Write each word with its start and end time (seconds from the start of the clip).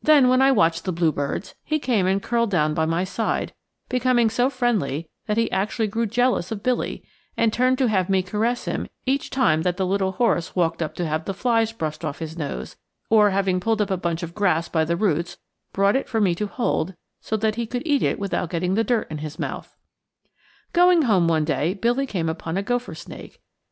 Then 0.00 0.28
when 0.28 0.40
I 0.40 0.52
watched 0.52 0.84
the 0.84 0.92
bluebirds, 0.92 1.56
he 1.64 1.80
came 1.80 2.06
and 2.06 2.22
curled 2.22 2.48
down 2.52 2.74
by 2.74 2.84
my 2.86 3.02
side, 3.02 3.52
becoming 3.88 4.30
so 4.30 4.48
friendly 4.48 5.08
that 5.26 5.36
he 5.36 5.50
actually 5.50 5.88
grew 5.88 6.06
jealous 6.06 6.52
of 6.52 6.62
Billy, 6.62 7.02
and 7.36 7.52
turned 7.52 7.78
to 7.78 7.88
have 7.88 8.08
me 8.08 8.22
caress 8.22 8.66
him 8.66 8.86
each 9.04 9.30
time 9.30 9.62
that 9.62 9.76
the 9.76 9.84
little 9.84 10.12
horse 10.12 10.54
walked 10.54 10.80
up 10.80 10.94
to 10.94 11.06
have 11.08 11.24
the 11.24 11.34
flies 11.34 11.72
brushed 11.72 12.04
off 12.04 12.20
his 12.20 12.38
nose, 12.38 12.76
or 13.10 13.30
having 13.30 13.58
pulled 13.58 13.82
up 13.82 13.90
a 13.90 13.96
bunch 13.96 14.22
of 14.22 14.32
grass 14.32 14.68
by 14.68 14.84
the 14.84 14.94
roots, 14.96 15.38
brought 15.72 15.96
it 15.96 16.08
for 16.08 16.20
me 16.20 16.36
to 16.36 16.46
hold 16.46 16.94
so 17.20 17.36
that 17.36 17.56
he 17.56 17.66
could 17.66 17.82
eat 17.84 18.04
it 18.04 18.20
without 18.20 18.50
getting 18.50 18.74
the 18.74 18.84
dirt 18.84 19.10
in 19.10 19.18
his 19.18 19.40
mouth. 19.40 19.74
Going 20.72 21.02
home 21.02 21.26
one 21.26 21.44
day, 21.44 21.74
Billy 21.74 22.06
came 22.06 22.28
upon 22.28 22.56
a 22.56 22.62
gopher 22.62 22.94
snake. 22.94 23.42